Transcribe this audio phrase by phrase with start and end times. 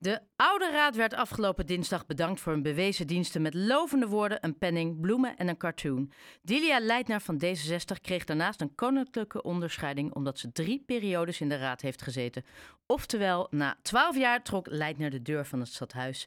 [0.00, 4.58] De Oude Raad werd afgelopen dinsdag bedankt voor hun bewezen diensten met lovende woorden, een
[4.58, 6.12] penning, bloemen en een cartoon.
[6.42, 11.56] Dilia Leitner van D66 kreeg daarnaast een koninklijke onderscheiding omdat ze drie periodes in de
[11.56, 12.44] raad heeft gezeten.
[12.86, 16.26] Oftewel, na twaalf jaar trok Leitner de deur van het stadhuis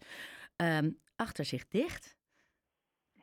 [0.55, 2.15] ehm, achter zich dicht.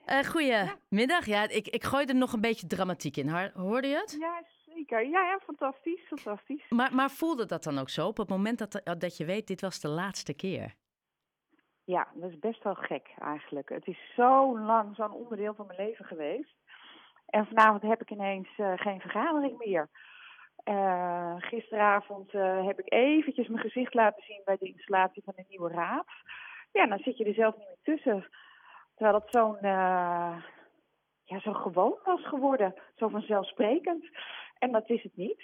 [0.06, 1.26] Uh, goedemiddag.
[1.26, 3.50] Ja, ik, ik gooi er nog een beetje dramatiek in.
[3.54, 4.16] Hoorde je het?
[4.18, 4.42] Ja,
[4.78, 5.06] zeker.
[5.06, 6.06] Ja, ja fantastisch.
[6.06, 6.68] fantastisch.
[6.68, 9.60] Maar, maar voelde dat dan ook zo op het moment dat, dat je weet, dit
[9.60, 10.74] was de laatste keer?
[11.84, 13.68] Ja, dat is best wel gek eigenlijk.
[13.68, 16.56] Het is zo lang zo'n onderdeel van mijn leven geweest.
[17.26, 19.88] En vanavond heb ik ineens uh, geen vergadering meer.
[20.64, 25.44] Uh, gisteravond uh, heb ik eventjes mijn gezicht laten zien bij de installatie van de
[25.48, 26.06] nieuwe raad.
[26.72, 28.26] Ja, dan zit je er zelf niet meer tussen.
[28.94, 29.58] Terwijl het zo'n
[31.28, 32.74] ja, zo gewoon was geworden.
[32.96, 34.04] Zo vanzelfsprekend.
[34.58, 35.40] En dat is het niet.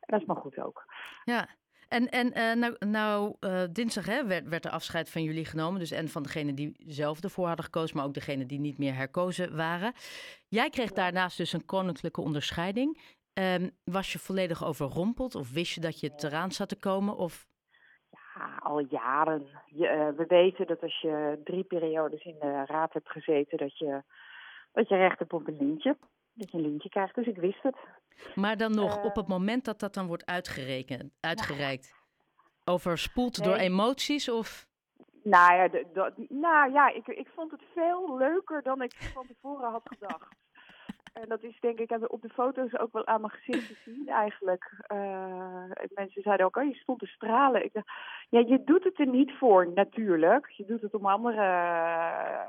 [0.00, 0.84] En dat is maar goed ook.
[1.24, 1.48] Ja.
[1.88, 5.80] En, en uh, nou, nou uh, dinsdag hè, werd, werd de afscheid van jullie genomen.
[5.80, 8.94] Dus en van degene die zelf ervoor hadden gekozen, maar ook degene die niet meer
[8.94, 9.92] herkozen waren.
[10.48, 13.14] Jij kreeg daarnaast dus een koninklijke onderscheiding.
[13.38, 17.16] Um, was je volledig overrompeld of wist je dat je het eraan zat te komen?
[17.16, 17.46] Of...
[18.10, 19.46] Ja, al jaren.
[19.66, 23.78] Je, uh, we weten dat als je drie periodes in de raad hebt gezeten, dat
[23.78, 24.02] je
[24.72, 25.96] dat je recht hebt op een lintje.
[26.32, 27.76] Dat je een lintje krijgt, dus ik wist het.
[28.34, 31.94] Maar dan nog, op het moment dat dat dan wordt uitgerekend, uitgereikt,
[32.64, 34.66] overspoeld door emoties of...
[35.22, 39.70] Nou ja, de, nou ja ik, ik vond het veel leuker dan ik van tevoren
[39.70, 40.28] had gedacht.
[41.20, 44.08] En dat is denk ik op de foto's ook wel aan mijn gezicht te zien
[44.08, 44.84] eigenlijk.
[44.92, 47.64] Uh, mensen zeiden ook, oh, je stond te stralen.
[47.64, 47.86] Ik dacht,
[48.28, 50.50] ja, je doet het er niet voor natuurlijk.
[50.50, 51.42] Je doet het om andere,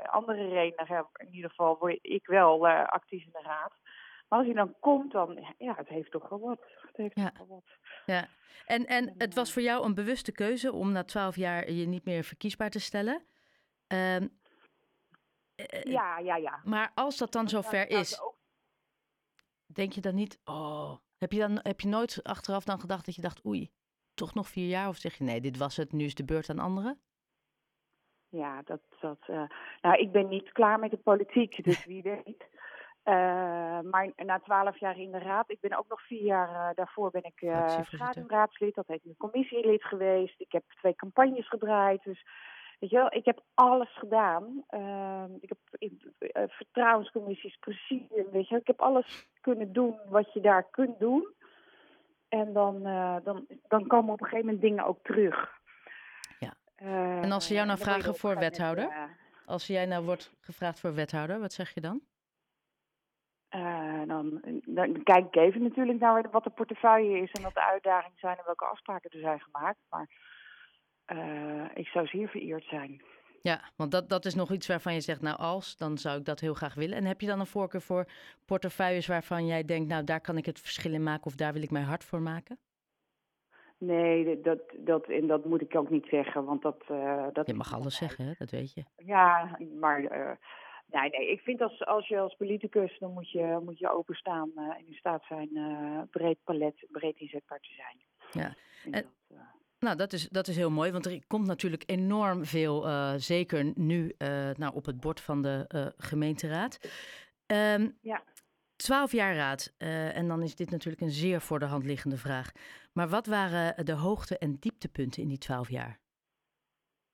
[0.07, 1.07] andere redenen.
[1.13, 3.73] In ieder geval word ik wel uh, actief in de raad.
[4.27, 6.59] Maar als je dan komt, dan, ja, het heeft toch wel wat.
[6.81, 7.29] Het heeft ja.
[7.29, 7.77] toch wel wat.
[8.05, 8.27] Ja,
[8.65, 12.05] en, en het was voor jou een bewuste keuze om na twaalf jaar je niet
[12.05, 13.25] meer verkiesbaar te stellen.
[13.87, 14.39] Um,
[15.83, 16.61] ja, ja, ja.
[16.63, 18.21] Maar als dat dan zover is,
[19.65, 23.15] denk je dan niet, oh, heb je, dan, heb je nooit achteraf dan gedacht dat
[23.15, 23.71] je dacht, oei,
[24.13, 24.87] toch nog vier jaar?
[24.87, 27.01] Of zeg je, nee, dit was het, nu is de beurt aan anderen?
[28.29, 29.49] Ja, dat, dat, uh,
[29.81, 32.45] nou, ik ben niet klaar met de politiek, dus wie weet.
[33.09, 33.13] Uh,
[33.91, 37.11] maar na twaalf jaar in de raad, ik ben ook nog vier jaar uh, daarvoor
[37.11, 40.41] ben ik uh, schaduwraadslid, dat heet een commissielid geweest.
[40.41, 42.25] Ik heb twee campagnes gedraaid, dus
[42.79, 44.63] Weet je wel, ik heb alles gedaan.
[44.69, 45.89] Uh, ik heb
[46.49, 48.01] vertrouwenscommissies, precies.
[48.31, 51.27] Weet je, ik heb alles kunnen doen wat je daar kunt doen.
[52.29, 52.83] En dan,
[53.23, 55.59] dan, dan komen op een gegeven moment dingen ook terug.
[56.39, 56.53] Ja.
[57.21, 59.15] en als ze jou nou vragen voor wethouder?
[59.45, 62.01] als jij nou wordt gevraagd voor wethouder, wat zeg je dan?
[64.07, 68.19] Dan, dan, kijk ik even natuurlijk naar wat de portefeuille is en wat de uitdagingen
[68.19, 69.79] zijn en welke afspraken er zijn gemaakt.
[69.89, 70.09] Maar
[71.13, 73.01] uh, ik zou zeer vereerd zijn.
[73.41, 76.25] Ja, want dat, dat is nog iets waarvan je zegt, nou als, dan zou ik
[76.25, 76.97] dat heel graag willen.
[76.97, 78.05] En heb je dan een voorkeur voor
[78.45, 81.61] portefeuilles waarvan jij denkt, nou daar kan ik het verschil in maken of daar wil
[81.61, 82.59] ik mijn hart voor maken?
[83.77, 86.83] Nee, dat, dat, en dat moet ik ook niet zeggen, want dat...
[86.91, 88.33] Uh, dat je mag alles zeggen, hè?
[88.37, 88.83] dat weet je.
[88.95, 90.01] Ja, maar
[90.87, 94.51] nee, nee, ik vind als, als je als politicus, dan moet je, moet je openstaan
[94.55, 95.49] uh, en in staat zijn
[96.11, 97.97] breed palet, breed inzetbaar te zijn.
[98.31, 99.05] Ja, en, dat,
[99.79, 103.71] nou, dat is, dat is heel mooi, want er komt natuurlijk enorm veel, uh, zeker
[103.75, 106.79] nu, uh, nou, op het bord van de uh, gemeenteraad.
[107.47, 108.23] Um, ja.
[108.75, 112.51] Twaalf jaar raad, en dan is dit natuurlijk een zeer voor de hand liggende vraag.
[112.93, 115.99] Maar wat waren de hoogte- en dieptepunten in die twaalf jaar?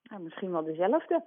[0.04, 1.24] Nou, misschien wel dezelfde.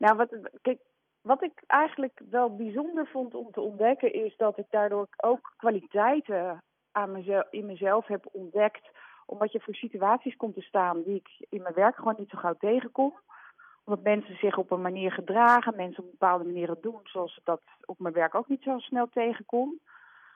[0.00, 0.80] Nou, wat, kijk,
[1.20, 6.62] wat ik eigenlijk wel bijzonder vond om te ontdekken, is dat ik daardoor ook kwaliteiten
[6.92, 8.90] aan mezelf, in mezelf heb ontdekt
[9.26, 12.38] omdat je voor situaties komt te staan die ik in mijn werk gewoon niet zo
[12.38, 13.14] gauw tegenkom.
[13.84, 17.62] Omdat mensen zich op een manier gedragen, mensen op bepaalde manieren doen zoals ik dat
[17.84, 19.78] op mijn werk ook niet zo snel tegenkom.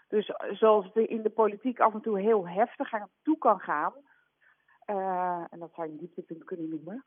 [0.08, 3.92] Dus zoals het in de politiek af en toe heel heftig aan toe kan gaan,
[4.86, 7.02] uh, en dat zou je een dieptepunt kunnen noemen,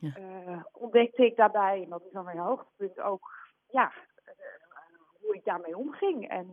[0.00, 0.16] ja.
[0.18, 3.32] uh, ontdekte ik daarbij, en dat is dan mijn hoogtepunt ook,
[3.68, 4.32] ja, uh,
[5.20, 6.28] hoe ik daarmee omging.
[6.28, 6.52] En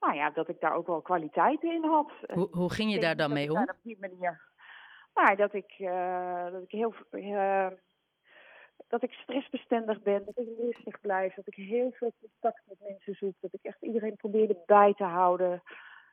[0.00, 2.12] nou ja, dat ik daar ook wel kwaliteiten in had.
[2.32, 3.62] Hoe, hoe ging je daar dan mee om?
[3.62, 4.42] Op die manier.
[5.14, 5.74] Nou, dat ik,
[6.52, 6.94] dat ik heel.
[8.88, 13.14] Dat ik stressbestendig ben, dat ik rustig blijf, dat ik heel veel contact met mensen
[13.14, 15.62] zoek, dat ik echt iedereen probeerde bij te houden.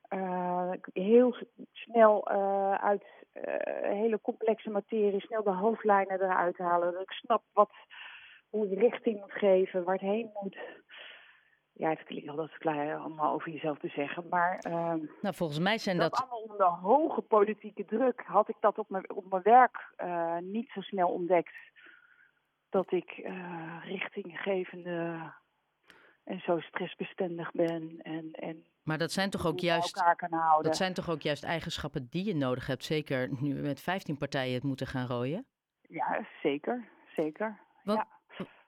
[0.09, 1.35] Uh, heel
[1.71, 3.03] snel uh, uit
[3.33, 3.43] uh,
[3.81, 6.93] hele complexe materie, snel de hoofdlijnen eruit halen.
[6.93, 7.71] Dat ik snap wat,
[8.49, 10.57] hoe je richting moet geven, waar het heen moet.
[11.73, 14.27] ja, het klinkt al dat klein allemaal over jezelf te zeggen.
[14.29, 16.19] Maar ehm, Nou, volgens mij zijn dat, dat...
[16.19, 20.69] allemaal onder hoge politieke druk had ik dat op mijn, op mijn werk eh, niet
[20.69, 21.55] zo snel ontdekt.
[22.69, 25.31] Dat ik eh, richtinggevende
[26.25, 30.03] en zo stressbestendig ben en, en Maar dat zijn toch ook juist...
[30.61, 32.83] Dat zijn toch ook juist eigenschappen die je nodig hebt.
[32.83, 35.45] Zeker nu we met 15 partijen het moeten gaan rooien.
[35.81, 36.87] Ja, zeker.
[37.15, 37.59] Zeker.
[37.83, 38.07] Ja.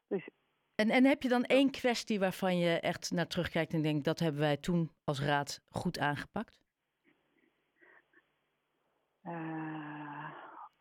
[0.08, 0.30] Dus
[0.76, 4.06] En, en heb je dan één kwestie waarvan je echt naar terugkijkt en denkt...
[4.06, 6.60] dat hebben wij toen als raad goed aangepakt?
[9.22, 10.30] Eh,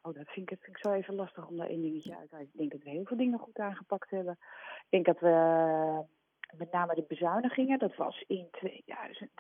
[0.03, 2.29] oh, dat vind ik, dat vind ik zo even lastig om daar één dingetje uit
[2.29, 2.51] te halen.
[2.53, 4.39] Ik denk dat we heel veel dingen goed aangepakt hebben.
[4.83, 6.15] Ik denk dat we
[6.57, 9.31] met name de bezuinigingen, dat was in 2000,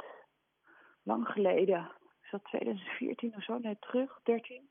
[1.02, 1.92] lang geleden,
[2.22, 4.70] is dat 2014 of zo, net terug, 13.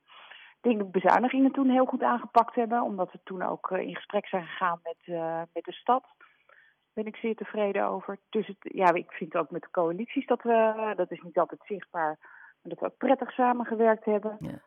[0.66, 3.80] Ik denk dat de bezuinigingen toen heel goed aangepakt hebben, omdat we toen ook eh,
[3.80, 6.04] in gesprek zijn gegaan met, eh, met de stad.
[6.04, 8.20] Daar ben ik zeer tevreden over.
[8.30, 11.62] Dus het, ja, ik vind ook met de coalities dat we, dat is niet altijd
[11.66, 14.38] zichtbaar, maar dat we ook prettig samengewerkt hebben.
[14.40, 14.62] Ja.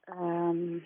[0.00, 0.78] Ehm,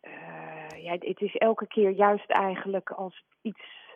[0.00, 3.87] eh, ja, het is elke keer juist eigenlijk als iets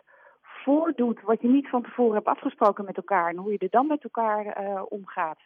[0.63, 3.87] voordoet wat je niet van tevoren hebt afgesproken met elkaar en hoe je er dan
[3.87, 5.39] met elkaar eh, omgaat.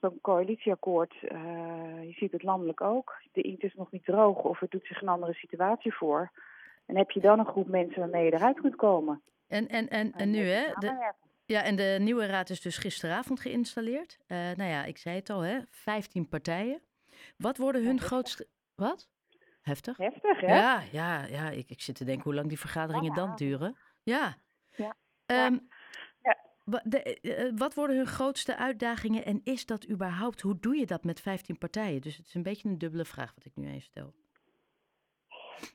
[0.00, 3.14] Zo'n coalitieakkoord, eh, je ziet het landelijk ook.
[3.32, 6.30] De inkt is nog niet droog of het doet zich een andere situatie voor.
[6.86, 9.22] En heb je dan een groep mensen waarmee je eruit kunt komen.
[9.48, 10.72] En, en, en, en nu, moet hè?
[10.78, 11.12] De,
[11.44, 14.18] ja, en de nieuwe raad is dus gisteravond geïnstalleerd.
[14.26, 15.58] Eh, nou ja, ik zei het al, hè?
[15.68, 16.82] 15 partijen.
[17.36, 18.46] Wat worden hun grootste...
[18.74, 19.10] Wat?
[19.62, 19.96] Heftig?
[19.96, 20.56] Heftig, hè?
[20.56, 21.50] Ja, ja, ja.
[21.50, 23.76] Ik, ik zit te denken hoe lang die vergaderingen dan duren.
[24.02, 24.34] Ja.
[24.76, 24.96] Ja.
[25.26, 25.58] Ehm,
[26.22, 26.36] Ja.
[26.84, 30.86] de- eh, eh, wat worden hun grootste uitdagingen en is dat überhaupt, hoe doe je
[30.86, 32.00] dat met 15 partijen?
[32.00, 34.12] Dus het is een beetje een dubbele vraag wat ik nu even stel.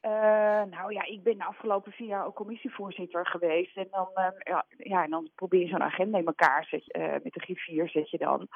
[0.01, 0.11] Eh,
[0.63, 3.77] nou ja, ik ben de afgelopen vier jaar ook commissievoorzitter geweest.
[3.77, 7.33] En dan, eh, ja, ja, en dan probeer je zo'n agenda in elkaar, zet met
[7.33, 8.47] de griffier zet je dan.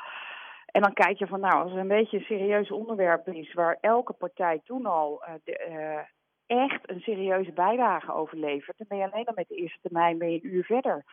[0.65, 3.53] En dan kijk je van, nou, als er een beetje een serieus onderwerp is...
[3.53, 6.05] waar elke partij toen al de,
[6.51, 8.77] echt een serieuze bijdrage over levert...
[8.77, 11.03] dan ben je alleen al met de eerste termijn ben je een uur verder.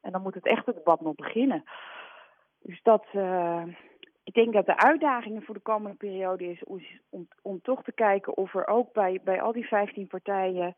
[0.00, 1.64] En dan moet het echte debat nog beginnen.
[2.62, 3.06] Dus dat...
[3.12, 3.62] eh,
[4.24, 8.36] ik denk dat de uitdagingen voor de komende periode is om, om, toch te kijken
[8.36, 10.74] of er ook bij, bij al die 15 partijen,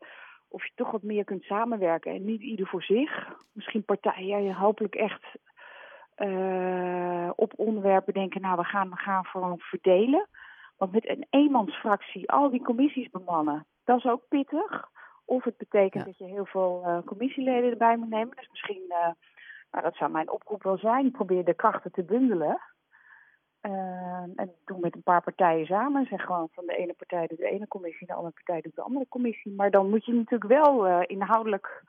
[0.47, 2.13] of je toch wat meer kunt samenwerken.
[2.13, 3.37] En niet ieder voor zich.
[3.51, 5.23] Misschien partijen hopelijk echt
[6.15, 10.27] eh, op onderwerpen denken, nou we gaan, we gaan gewoon verdelen.
[10.77, 14.89] Want met een eenmansfractie al die commissies bemannen, dat is ook pittig.
[15.25, 16.09] Of het betekent Ja.
[16.09, 18.35] dat je heel veel eh, commissieleden erbij moet nemen.
[18.35, 19.09] Dus misschien, eh,
[19.71, 22.61] nou dat zou mijn oproep wel zijn, probeer de krachten te bundelen.
[23.61, 23.71] Eh,
[24.35, 26.05] en doe met een paar partijen samen.
[26.05, 28.81] Zeg gewoon van de ene partij doet de ene commissie, de andere partij doet de
[28.81, 29.51] andere commissie.
[29.55, 31.83] Maar dan moet je natuurlijk wel inhoudelijk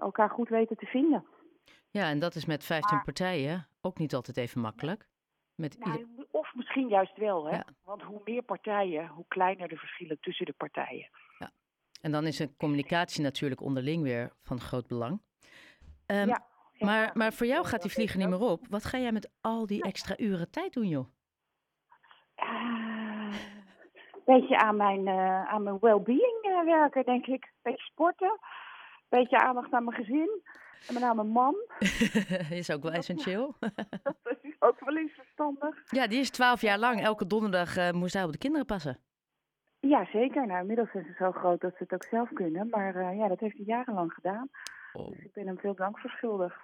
[0.00, 1.24] elkaar goed weten te vinden.
[1.90, 5.08] Ja, en dat is met 15 Maar- partijen ook niet altijd even makkelijk.
[5.56, 5.92] Met ieder...
[5.92, 7.56] Nou, of misschien juist wel, hè?
[7.56, 7.64] Ja.
[7.84, 11.08] Want hoe meer partijen, hoe kleiner de verschillen tussen de partijen.
[12.00, 15.20] En dan is een communicatie natuurlijk onderling weer van groot belang.
[16.06, 18.66] Ehm, Ja, ja, maar, maar voor jou gaat die vliegen niet meer op.
[18.68, 21.06] Wat ga jij met al die extra uren tijd doen, joh?
[22.36, 27.52] Een beetje aan mijn, eh, aan mijn well-being eh, werken, denk ik.
[27.62, 28.38] Beetje sporten,
[29.08, 30.42] beetje aandacht aan mijn gezin.
[30.88, 31.54] En met name mijn man.
[32.60, 33.54] is ook wel essentieel.
[34.22, 34.94] Dat is ook wel
[35.90, 37.02] ja, die is 12 jaar lang.
[37.02, 38.98] Elke donderdag eh, moest hij op de kinderen passen.
[39.80, 40.46] Ja, zeker.
[40.46, 42.68] Nou, inmiddels is het zo groot dat ze het ook zelf kunnen.
[42.68, 44.48] Maar eh, ja, dat heeft hij jarenlang gedaan.
[44.92, 45.08] Oh.
[45.10, 46.60] Dus ik ben hem veel dank verschuldigd.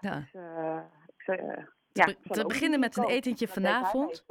[0.00, 0.14] Ja.
[0.20, 4.24] Dus, eh, ik zou, Te, ja, be- te beginnen met een etentje vanavond.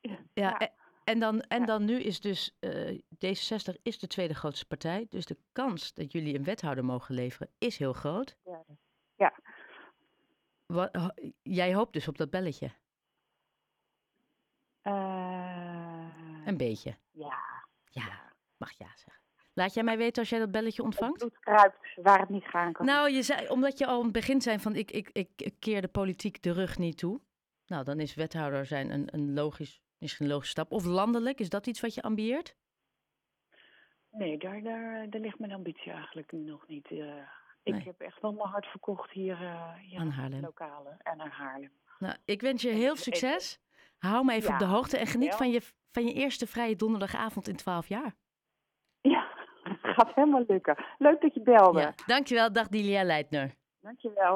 [0.00, 0.58] Ja, Ja.
[0.58, 0.70] en-
[1.04, 1.66] En dan, en Ja.
[1.66, 5.06] dan nu is dus eh, D66 is de tweede grootste partij.
[5.08, 8.36] Dus de kans dat jullie een wethouder mogen leveren is heel groot.
[8.44, 8.64] Ja.
[9.16, 9.32] Ja.
[10.66, 11.12] Wat,
[11.42, 12.70] jij hoopt dus op dat belletje.
[16.46, 16.96] Een beetje.
[17.10, 17.44] ja.
[17.90, 19.22] Ja, mag ja zeggen.
[19.52, 21.18] Laat jij mij weten als jij dat belletje Het ontvangt?
[21.18, 22.86] bloed kruipt waar het niet gaan kan.
[22.86, 25.54] Nou, je zei, omdat je al aan het begin zei van ik, ik, ik, ik
[25.58, 27.20] keer de politiek de rug niet toe.
[27.66, 30.72] Nou, dan is wethouder zijn een, een logisch, misschien een logische stap.
[30.72, 32.56] Of landelijk, is dat iets wat je ambieert?
[34.10, 36.90] Nee, daar, daar, daar ligt mijn ambitie eigenlijk nog niet.
[36.90, 37.16] eh.
[37.62, 37.82] ik Nee.
[37.82, 39.36] heb echt wel mijn hart verkocht hier,
[39.80, 40.32] hier Aan in Haarlem.
[40.32, 41.72] het lokale en naar Haarlem.
[41.98, 43.60] Nou, ik wens je heel succes.
[43.98, 45.60] Hou me even op de hoogte en geniet van je,
[45.90, 48.14] van je eerste vrije donderdagavond in 12 jaar.
[49.00, 49.26] Ja,
[49.96, 50.84] gaat helemaal lukken.
[50.98, 51.80] Leuk dat je belde.
[51.80, 52.52] Ja, dankjewel.
[52.52, 53.54] Dag Dilia Leitner.
[53.80, 54.34] Dankjewel.